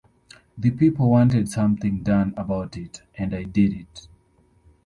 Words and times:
The 0.57 0.71
people 0.71 1.11
wanted 1.11 1.47
something 1.47 2.01
done 2.01 2.33
about 2.35 2.75
it 2.75 3.03
and 3.13 3.35
I 3.35 3.43
did 3.43 3.71
it. 3.71 4.07